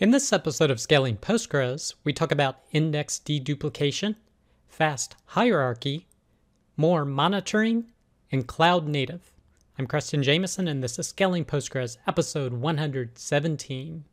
[0.00, 4.16] In this episode of Scaling Postgres, we talk about index deduplication,
[4.66, 6.08] fast hierarchy,
[6.76, 7.92] more monitoring,
[8.32, 9.30] and cloud native.
[9.78, 14.04] I'm Creston Jamison, and this is Scaling Postgres, episode 117.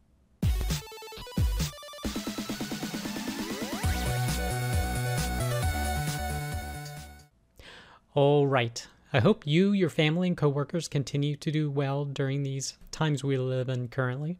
[8.13, 8.87] All right.
[9.11, 13.35] I hope you, your family, and coworkers continue to do well during these times we
[13.39, 14.37] live in currently.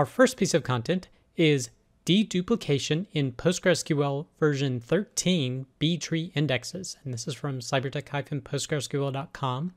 [0.00, 1.68] Our first piece of content is
[2.06, 6.96] deduplication in PostgreSQL version 13 B tree indexes.
[7.04, 9.72] And this is from cybertec-postgresql.com.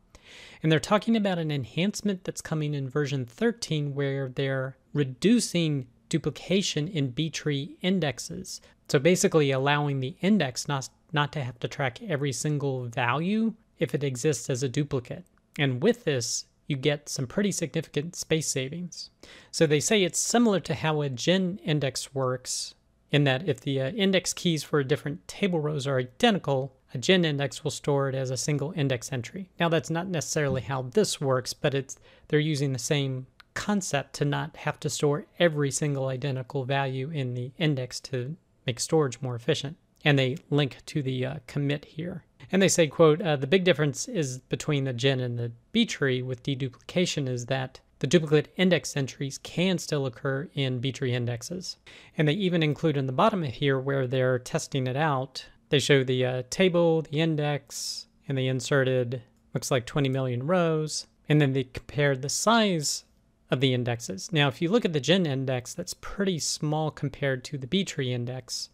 [0.64, 6.88] And they're talking about an enhancement that's coming in version 13 where they're reducing duplication
[6.88, 8.62] in B tree indexes.
[8.88, 13.94] So basically allowing the index not, not to have to track every single value if
[13.94, 15.26] it exists as a duplicate.
[15.60, 19.12] And with this, you get some pretty significant space savings.
[19.52, 22.74] So they say it's similar to how a GIN index works
[23.12, 27.26] in that if the uh, index keys for different table rows are identical, a GIN
[27.26, 29.52] index will store it as a single index entry.
[29.60, 34.26] Now that's not necessarily how this works, but it's they're using the same concept to
[34.26, 39.36] not have to store every single identical value in the index to make storage more
[39.36, 39.78] efficient.
[40.04, 42.24] And they link to the uh, commit here.
[42.52, 45.86] And they say, quote, uh, the big difference is between the GIN and the B
[45.86, 51.14] tree with deduplication is that the duplicate index entries can still occur in B tree
[51.14, 51.78] indexes.
[52.18, 56.04] And they even include in the bottom here where they're testing it out, they show
[56.04, 59.22] the uh, table, the index, and they inserted,
[59.54, 61.08] looks like 20 million rows.
[61.30, 63.06] And then they compared the size
[63.50, 64.32] of the indexes.
[64.34, 67.86] Now, if you look at the GIN index, that's pretty small compared to the B
[67.86, 68.70] tree index.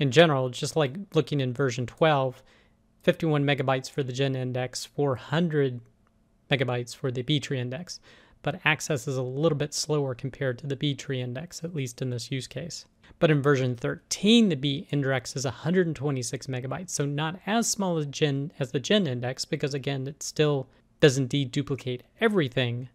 [0.00, 2.42] In general, just like looking in version 12,
[3.02, 5.82] 51 megabytes for the GIN index, 400
[6.50, 8.00] megabytes for the B tree index.
[8.40, 12.00] But access is a little bit slower compared to the B tree index, at least
[12.00, 12.86] in this use case.
[13.18, 18.06] But in version 13, the B index is 126 megabytes, so not as small as
[18.06, 20.66] GIN as the GIN index, because again, it still
[21.00, 22.88] doesn't deduplicate everything.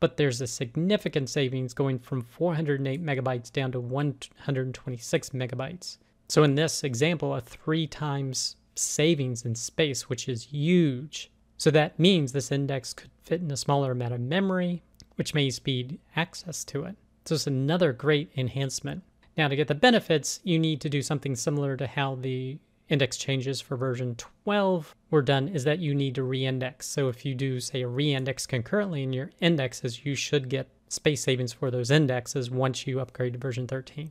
[0.00, 5.96] But there's a significant savings going from 408 megabytes down to 126 megabytes.
[6.28, 11.30] So in this example, a three times savings in space, which is huge.
[11.56, 14.82] So that means this index could fit in a smaller amount of memory,
[15.16, 16.96] which may speed access to it.
[17.24, 19.02] So it's another great enhancement.
[19.36, 23.16] Now, to get the benefits, you need to do something similar to how the index
[23.16, 26.86] changes for version 12 were done, is that you need to reindex.
[26.86, 31.22] So if you do, say, a reindex concurrently in your indexes, you should get space
[31.22, 34.10] savings for those indexes once you upgrade to version 13.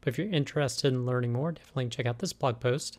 [0.00, 2.98] But if you're interested in learning more, definitely check out this blog post.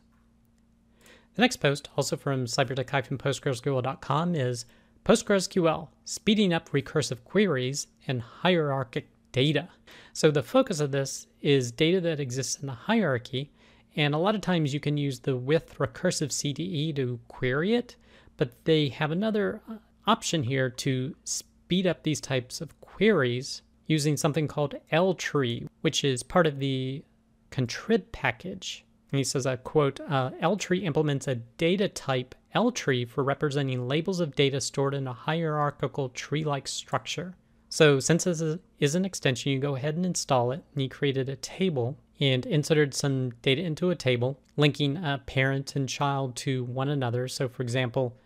[1.35, 4.66] The next post, also from cybertec-postgresql.com, is
[5.05, 9.69] PostgreSQL, speeding up recursive queries and hierarchic data.
[10.13, 13.51] So the focus of this is data that exists in a hierarchy,
[13.95, 17.95] and a lot of times you can use the with recursive CTE to query it,
[18.35, 19.75] but they have another uh,
[20.07, 26.22] option here to speed up these types of queries using something called L-tree, which is
[26.22, 27.03] part of the
[27.50, 28.86] contrib package.
[29.12, 34.20] And he says, a quote, uh, L-tree implements a data type L-tree for representing labels
[34.20, 37.36] of data stored in a hierarchical tree-like structure.
[37.70, 38.42] So since this
[38.80, 40.64] is an extension, you go ahead and install it.
[40.74, 45.76] And he created a table and inserted some data into a table, linking a parent
[45.76, 47.28] and child to one another.
[47.28, 48.18] So for example,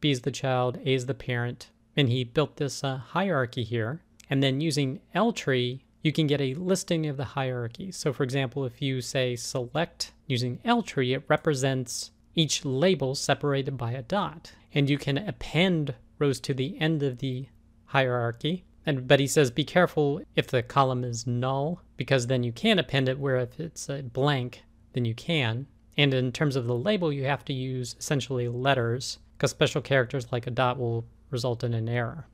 [0.00, 4.02] B is the child, A is the parent, and he built this uh, hierarchy here.
[4.30, 7.90] And then using L-tree, you can get a listing of the hierarchy.
[7.90, 13.92] So for example, if you say select using L-tree, it represents each label separated by
[13.92, 14.52] a dot.
[14.72, 17.48] And you can append rows to the end of the
[17.86, 18.64] hierarchy.
[18.86, 22.78] And but he says be careful if the column is null, because then you can
[22.78, 24.62] append it, where if it's a blank,
[24.92, 25.66] then you can.
[25.98, 30.32] And in terms of the label, you have to use essentially letters, because special characters
[30.32, 32.26] like a dot will result in an error.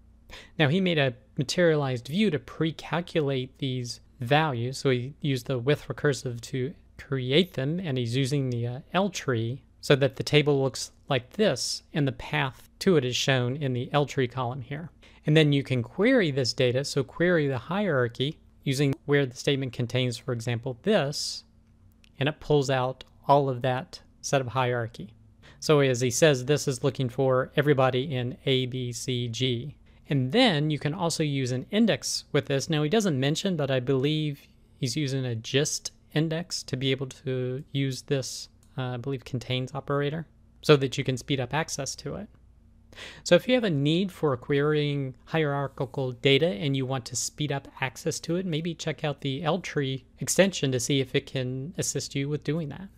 [0.58, 4.78] Now he made a materialized view to pre-calculate these values.
[4.78, 9.10] So he used the with recursive to create them, and he's using the uh, L
[9.10, 13.56] tree so that the table looks like this, and the path to it is shown
[13.56, 14.90] in the L tree column here.
[15.26, 19.72] And then you can query this data, so query the hierarchy using where the statement
[19.72, 21.44] contains, for example, this,
[22.18, 25.12] and it pulls out all of that set of hierarchy.
[25.60, 29.76] So as he says, this is looking for everybody in A, B, C, G.
[30.08, 32.70] And then you can also use an index with this.
[32.70, 34.46] Now he doesn't mention, but I believe
[34.78, 38.48] he's using a GiST index to be able to use this,
[38.78, 40.26] uh, I believe, contains operator
[40.62, 42.28] so that you can speed up access to it.
[43.24, 47.52] So if you have a need for querying hierarchical data and you want to speed
[47.52, 51.74] up access to it, maybe check out the L-tree extension to see if it can
[51.76, 52.88] assist you with doing that.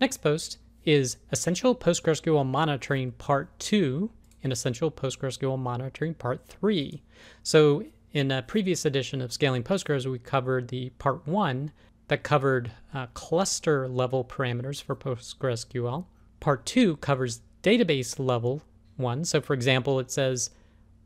[0.00, 4.10] Next post is Essential PostgreSQL Monitoring Part 2
[4.42, 7.02] and Essential PostgreSQL Monitoring Part 3.
[7.42, 11.72] So in a previous edition of Scaling Postgres, we covered the Part 1
[12.08, 16.04] that covered uh, cluster level parameters for PostgreSQL.
[16.40, 18.62] Part 2 covers database level
[18.96, 19.24] one.
[19.24, 20.50] So, for example, it says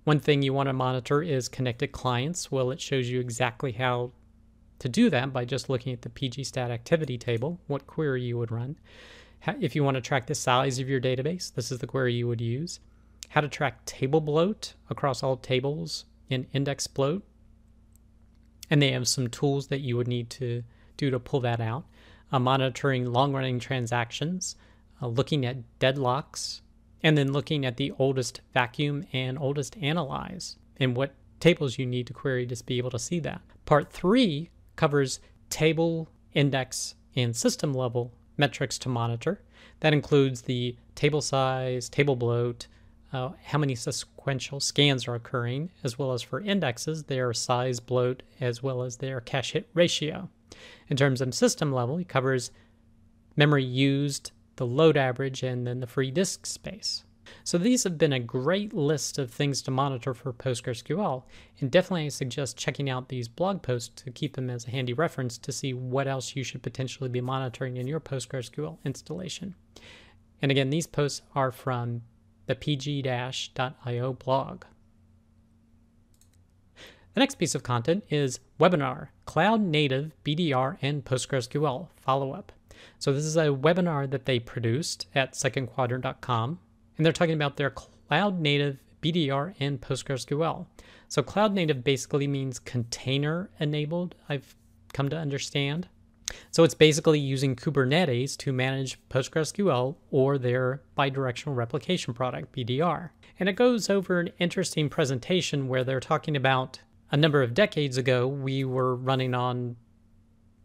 [0.04, 2.50] one thing you want to monitor is connected clients.
[2.50, 4.12] Well, it shows you exactly how
[4.78, 8.50] to do that by just looking at the pgstat activity table, what query you would
[8.50, 8.76] run.
[9.60, 12.26] If you want to track the size of your database, this is the query you
[12.26, 12.80] would use.
[13.30, 17.24] How to track table bloat across all tables in index bloat.
[18.70, 20.64] And they have some tools that you would need to
[20.96, 21.84] do to pull that out.
[22.32, 24.56] Uh, monitoring long running transactions,
[25.00, 26.60] uh, looking at deadlocks,
[27.02, 32.06] and then looking at the oldest vacuum and oldest analyze and what tables you need
[32.06, 33.40] to query to be able to see that.
[33.64, 35.20] Part three covers
[35.50, 39.40] table, index, and system level metrics to monitor.
[39.80, 42.66] That includes the table size, table bloat,
[43.16, 48.22] uh, how many sequential scans are occurring, as well as for indexes, their size bloat,
[48.40, 50.28] as well as their cache hit ratio.
[50.88, 52.50] In terms of system level, it covers
[53.34, 57.04] memory used, the load average, and then the free disk space.
[57.42, 61.24] So these have been a great list of things to monitor for PostgreSQL,
[61.60, 64.92] and definitely I suggest checking out these blog posts to keep them as a handy
[64.92, 69.54] reference to see what else you should potentially be monitoring in your PostgreSQL installation.
[70.42, 72.02] And again, these posts are from
[72.46, 74.64] the pg-io blog.
[77.14, 82.52] The next piece of content is webinar, Cloud Native BDR and PostgreSQL follow-up.
[82.98, 86.58] So this is a webinar that they produced at secondquadrant.com,
[86.96, 90.66] and they're talking about their cloud native BDR and PostgreSQL.
[91.08, 94.54] So cloud native basically means container enabled, I've
[94.92, 95.88] come to understand.
[96.50, 103.10] So it's basically using Kubernetes to manage PostgreSQL or their bidirectional replication product, BDR.
[103.38, 106.80] And it goes over an interesting presentation where they're talking about
[107.10, 109.76] a number of decades ago, we were running on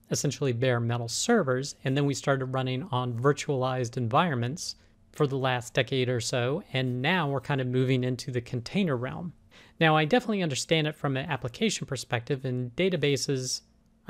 [0.09, 4.75] essentially bare metal servers, and then we started running on virtualized environments
[5.11, 8.97] for the last decade or so, and now we're kind of moving into the container
[8.97, 9.33] realm.
[9.79, 12.45] Now, I definitely understand it from an application perspective.
[12.45, 13.61] and databases,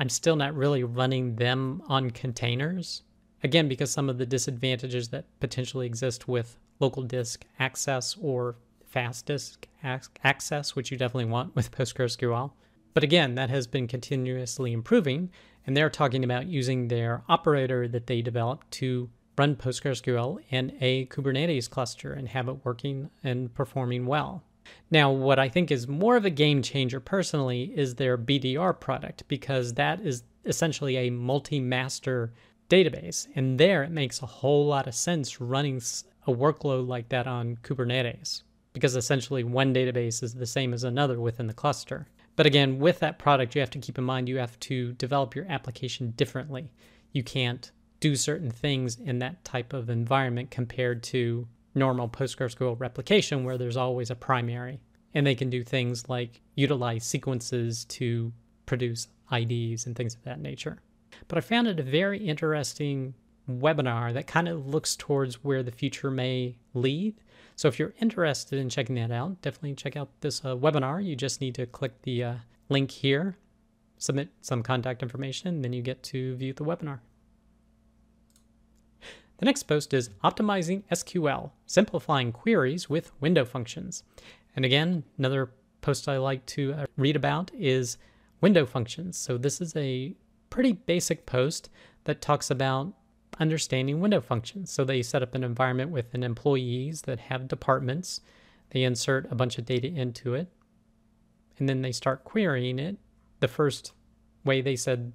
[0.02, 3.04] I'm still not really running them on containers.
[3.44, 9.26] Again, because some of the disadvantages that potentially exist with local disk access or fast
[9.26, 12.50] disk access, which you definitely want with PostgreSQL.
[12.94, 15.30] But again, that has been continuously improving,
[15.68, 19.08] and they're talking about using their operator that they developed to
[19.38, 24.42] run PostgreSQL in a Kubernetes cluster and have it working and performing well.
[24.90, 29.26] Now, what I think is more of a game changer personally is their BDR product
[29.28, 32.32] because that is essentially a multi master
[32.68, 33.26] database.
[33.34, 35.80] And there it makes a whole lot of sense running
[36.26, 38.42] a workload like that on Kubernetes
[38.72, 42.06] because essentially one database is the same as another within the cluster.
[42.36, 45.34] But again, with that product, you have to keep in mind you have to develop
[45.34, 46.72] your application differently.
[47.12, 47.70] You can't
[48.00, 53.76] do certain things in that type of environment compared to normal PostgreSQL replication where there's
[53.76, 54.80] always a primary.
[55.14, 58.32] And they can do things like utilize sequences to
[58.64, 60.78] produce IDs and things of that nature.
[61.28, 63.14] But I found it a very interesting
[63.50, 67.14] webinar that kind of looks towards where the future may lead.
[67.56, 71.04] So if you're interested in checking that out, definitely check out this uh, webinar.
[71.04, 72.34] You just need to click the uh,
[72.68, 73.36] link here,
[73.98, 77.00] submit some contact information, and then you get to view the webinar.
[79.42, 84.04] The next post is Optimizing SQL, Simplifying Queries with Window Functions.
[84.54, 87.98] And again, another post I like to uh, read about is
[88.40, 89.18] window functions.
[89.18, 90.14] So this is a
[90.48, 91.70] pretty basic post
[92.04, 92.92] that talks about
[93.40, 94.70] understanding window functions.
[94.70, 98.20] So they set up an environment with an employees that have departments.
[98.70, 100.52] They insert a bunch of data into it,
[101.58, 102.96] and then they start querying it.
[103.40, 103.92] The first
[104.44, 105.12] way they said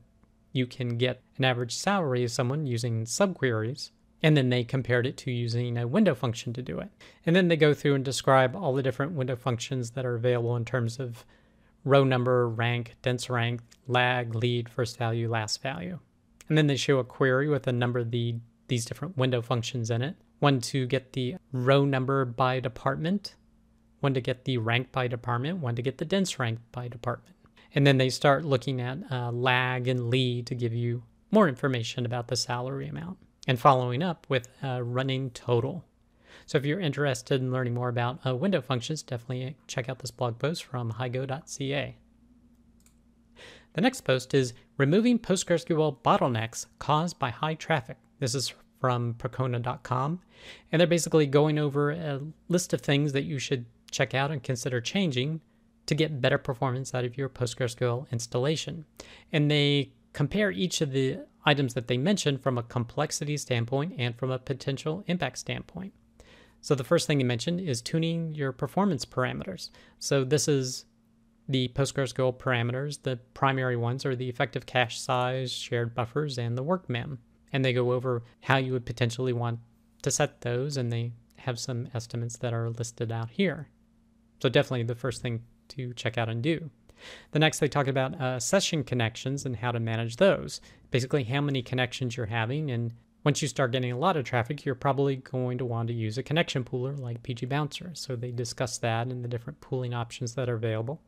[0.52, 3.92] you can get an average salary of someone using subqueries.
[4.24, 6.90] And then they compared it to using a window function to do it.
[7.26, 10.56] And then they go through and describe all the different window functions that are available
[10.56, 11.24] in terms of
[11.84, 16.00] row number, rank, dense rank, lag, lead, first value, last value.
[16.50, 18.36] And then they show a query with a number of the,
[18.68, 20.16] these different window functions in it.
[20.40, 23.36] One to get the row number by department,
[24.00, 27.36] one to get the rank by department, one to get the dense rank by department.
[27.76, 32.06] And then they start looking at uh, lag and lead to give you more information
[32.06, 35.86] about the salary amount and following up with a running total.
[36.46, 40.12] So if you're interested in learning more about uh, window functions, definitely check out this
[40.12, 41.96] blog post from higo.ca.
[43.74, 47.98] The next post is removing PostgreSQL bottlenecks caused by high traffic.
[48.20, 50.20] This is from Percona.com,
[50.72, 54.44] and they're basically going over a list of things that you should check out and
[54.44, 55.42] consider changing
[55.86, 58.86] to get better performance out of your PostgreSQL installation.
[59.32, 64.16] And they compare each of the items that they mention from a complexity standpoint and
[64.18, 65.94] from a potential impact standpoint.
[66.60, 69.70] So the first thing you mentioned is tuning your performance parameters.
[69.98, 70.86] So this is
[71.48, 73.02] the PostgreSQL parameters.
[73.02, 77.20] The primary ones are the effective cache size, shared buffers, and the work mem.
[77.54, 79.60] And they go over how you would potentially want
[80.02, 83.70] to set those, and they have some estimates that are listed out here.
[84.42, 86.70] So definitely the first thing to check out and do.
[87.32, 90.62] The next, they talk about uh, session connections and how to manage those.
[90.92, 92.72] Basically, how many connections you're having.
[92.72, 95.94] And once you start getting a lot of traffic, you're probably going to want to
[95.94, 97.92] use a connection pooler like PG Bouncer.
[97.94, 101.02] So they discuss that and the different pooling options that are available.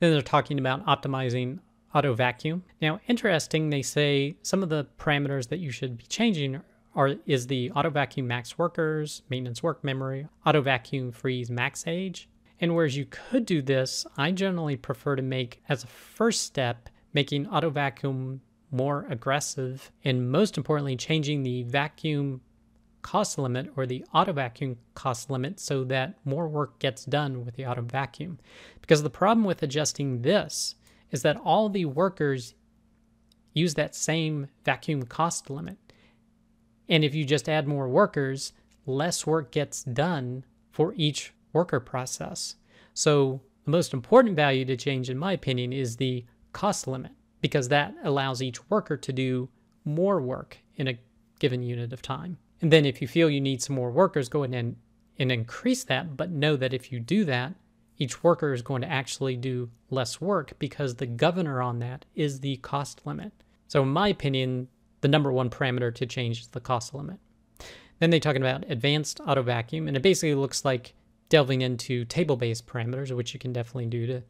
[0.00, 1.60] Then they're talking about optimizing
[1.94, 2.64] auto vacuum.
[2.80, 6.60] Now, interesting, they say some of the parameters that you should be changing
[6.94, 12.28] are is the auto vacuum max workers, maintenance work memory, auto vacuum freeze max age,
[12.62, 16.88] and whereas you could do this, I generally prefer to make as a first step
[17.12, 18.40] making auto vacuum
[18.70, 22.40] more aggressive and most importantly changing the vacuum
[23.02, 27.56] cost limit or the auto vacuum cost limit so that more work gets done with
[27.56, 28.38] the auto vacuum.
[28.80, 30.76] Because the problem with adjusting this
[31.10, 32.54] is that all the workers
[33.52, 35.78] use that same vacuum cost limit.
[36.88, 38.52] And if you just add more workers,
[38.86, 42.56] less work gets done for each worker process.
[42.94, 47.68] So the most important value to change, in my opinion, is the cost limit because
[47.68, 49.48] that allows each worker to do
[49.84, 50.98] more work in a
[51.38, 52.38] given unit of time.
[52.60, 54.76] And then if you feel you need some more workers, go ahead and,
[55.18, 57.54] and increase that, but know that if you do that,
[57.98, 62.40] each worker is going to actually do less work because the governor on that is
[62.40, 63.32] the cost limit.
[63.68, 64.68] So in my opinion,
[65.00, 67.18] the number one parameter to change is the cost limit.
[67.98, 70.94] Then they talk about advanced auto vacuum, and it basically looks like
[71.32, 74.22] delving into table based parameters, which you can definitely do to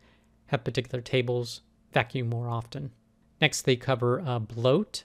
[0.47, 2.93] have particular tables vacuum more often.
[3.41, 5.03] Next, they cover uh, bloat,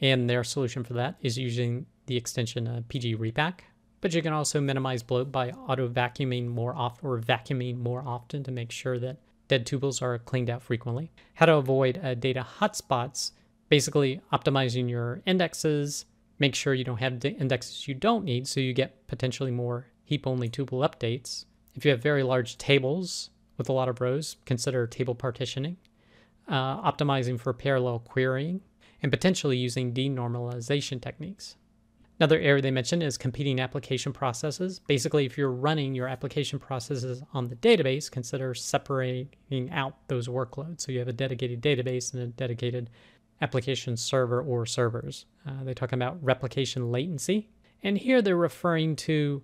[0.00, 3.64] and their solution for that is using the extension uh, PG Repack.
[4.00, 8.42] But you can also minimize bloat by auto vacuuming more often or vacuuming more often
[8.44, 11.12] to make sure that dead tuples are cleaned out frequently.
[11.34, 13.32] How to avoid uh, data hotspots,
[13.68, 16.06] basically optimizing your indexes,
[16.38, 20.26] make sure you don't have indexes you don't need so you get potentially more heap
[20.26, 21.46] only tuple updates.
[21.74, 25.76] If you have very large tables with a lot of rows, consider table partitioning,
[26.48, 28.60] uh, optimizing for parallel querying,
[29.02, 31.56] and potentially using denormalization techniques.
[32.20, 34.80] Another area they mention is competing application processes.
[34.86, 40.82] Basically, if you're running your application processes on the database, consider separating out those workloads.
[40.82, 42.88] So you have a dedicated database and a dedicated
[43.40, 45.26] application server or servers.
[45.46, 47.48] Uh, they talk about replication latency.
[47.82, 49.42] And here they're referring to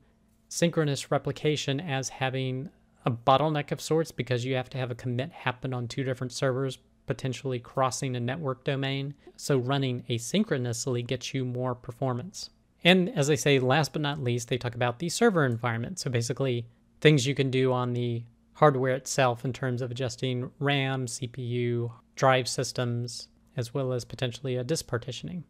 [0.51, 2.69] synchronous replication as having
[3.07, 6.33] a bottleneck of sorts because you have to have a commit happen on two different
[6.33, 6.77] servers,
[7.07, 9.15] potentially crossing a network domain.
[9.37, 12.51] So running asynchronously gets you more performance.
[12.83, 15.99] And as I say, last but not least, they talk about the server environment.
[16.01, 16.67] So basically,
[17.01, 22.49] things you can do on the hardware itself in terms of adjusting RAM, CPU, drive
[22.49, 25.45] systems, as well as potentially a disk partitioning.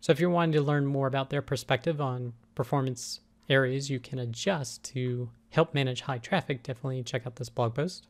[0.00, 4.18] So if you're wanting to learn more about their perspective on performance areas you can
[4.18, 8.06] adjust to help manage high traffic, definitely check out this blog post.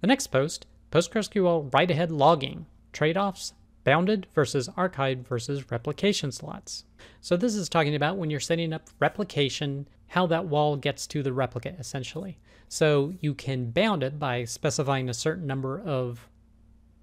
[0.00, 6.84] The next post PostgreSQL write ahead logging trade offs, bounded versus archived versus replication slots.
[7.20, 11.22] So, this is talking about when you're setting up replication, how that WAL gets to
[11.22, 12.38] the replica essentially.
[12.68, 16.28] So, you can bound it by specifying a certain number of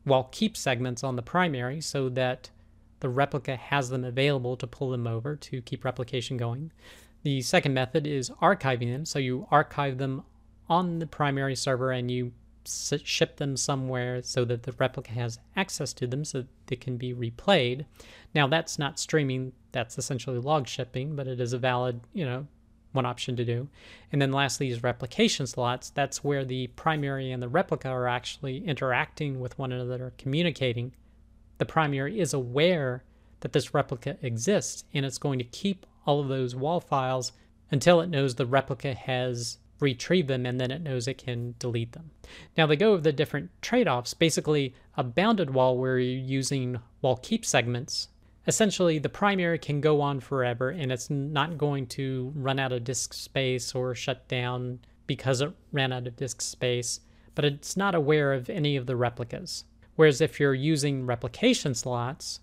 [0.05, 2.49] WAL keep segments on the primary so that
[2.99, 6.71] the replica has them available to pull them over to keep replication going.
[7.23, 9.05] The second method is archiving them.
[9.05, 10.23] So you archive them
[10.69, 12.31] on the primary server and you
[12.65, 17.13] ship them somewhere so that the replica has access to them so they can be
[17.13, 17.85] replayed.
[18.35, 22.47] Now that's not streaming, that's essentially log shipping, but it is a valid, you know,
[22.91, 23.69] one option to do.
[24.11, 25.89] And then lastly is replication slots.
[25.89, 30.93] That's where the primary and the replica are actually interacting with one another, communicating
[31.59, 33.03] the primary is aware
[33.41, 37.31] that this replica exists and it's going to keep all of those WAL files
[37.71, 41.93] until it knows the replica has retrieved them and then it knows it can delete
[41.93, 42.11] them.
[42.57, 44.13] Now they go over the different trade-offs.
[44.13, 48.09] Basically, a bounded WAL where you're using WAL keep segments
[48.49, 52.83] essentially the primary can go on forever and it's not going to run out of
[52.83, 56.99] disk space or shut down because it ran out of disk space,
[57.35, 59.65] but it's not aware of any of the replicas.
[59.99, 62.39] Whereas if you're using replication slots,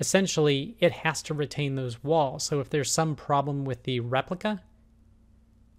[0.00, 2.42] essentially it has to retain those WALs.
[2.42, 4.60] So if there's some problem with the replica,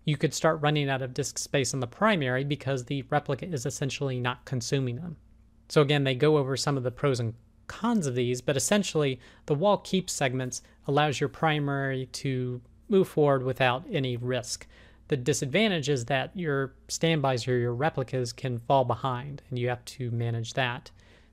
[0.06, 3.66] you could start running out of disk space on the primary because the replica is
[3.66, 5.18] essentially not consuming them.
[5.68, 7.34] So again, they go over some of the pros and
[7.68, 13.44] cons of these, but essentially the WAL keep segments allows your primary to move forward
[13.44, 14.66] without any risk.
[15.08, 19.86] The disadvantage is that your standbys or your replicas can fall behind and you have
[19.86, 20.92] to manage that.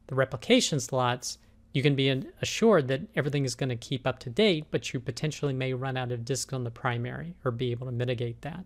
[0.09, 1.39] The replication slots,
[1.73, 2.09] you can be
[2.43, 5.97] assured that everything is going to keep up to date, but you potentially may run
[5.97, 8.65] out of disk on the primary or be able to mitigate that.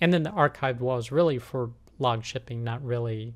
[0.00, 3.34] And then the archived WAL is really for log shipping, not really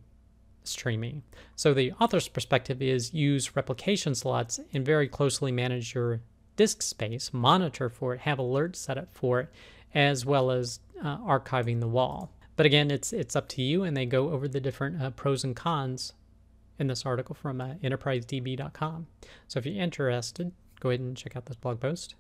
[0.63, 1.23] streaming.
[1.57, 6.21] So the author's perspective is use replication slots and very closely manage your
[6.57, 9.49] disk space, monitor for it, have alerts set up for it,
[9.95, 12.31] as well as uh, archiving the WAL.
[12.57, 15.45] But again, it's it's up to you, and they go over the different uh, pros
[15.45, 16.13] and cons
[16.79, 19.07] in this article from uh, enterprisedb.com.
[19.47, 22.15] So if you're interested, go ahead and check out this blog post.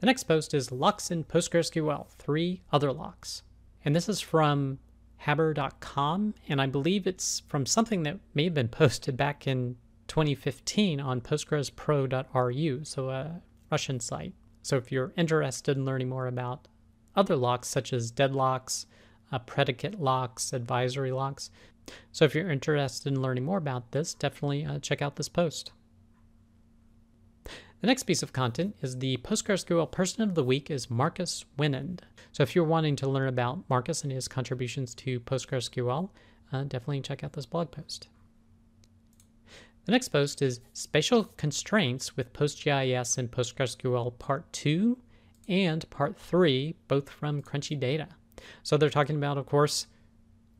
[0.00, 3.42] The next post is locks in PostgreSQL, three other locks.
[3.84, 4.78] And this is from
[5.24, 9.76] habr.com, and I believe it's from something that may have been posted back in
[10.08, 14.34] 2015 on postgrespro.ru, so a Russian site.
[14.62, 16.68] So if you're interested in learning more about
[17.16, 18.86] other locks such as deadlocks,
[19.32, 21.50] uh, predicate locks, advisory locks,
[22.12, 25.72] so if you're interested in learning more about this, definitely uh, check out this post.
[27.80, 32.00] The next piece of content is the PostgreSQL Person of the Week is Markus Winand.
[32.32, 36.08] So if you're wanting to learn about Marcus and his contributions to PostgreSQL,
[36.52, 38.08] uh, definitely check out this blog post.
[39.84, 44.96] The next post is Spatial Constraints with PostGIS and PostgreSQL Part 2
[45.48, 48.08] and Part 3, both from Crunchy Data.
[48.62, 49.86] So they're talking about, of course,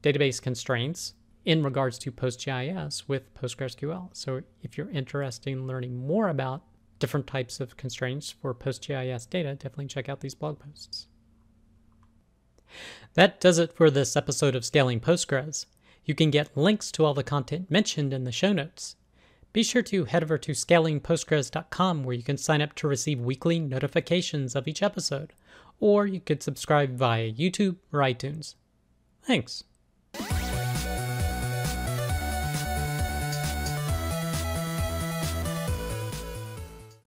[0.03, 1.15] database constraints
[1.45, 4.09] in regards to PostGIS with PostgreSQL.
[4.13, 6.63] So if you're interested in learning more about
[6.99, 11.07] different types of constraints for PostGIS data, definitely check out these blog posts.
[13.15, 15.67] That does it for this episode of Scaling Postgres.
[16.05, 18.97] You can get links to all the content mentioned in the show notes.
[19.55, 23.61] Be sure to head over to scalingpostgres.com where you can sign up to receive weekly
[23.61, 25.33] notifications of each episode,
[25.79, 28.57] or you could subscribe via YouTube or iTunes.
[29.23, 29.63] Thanks.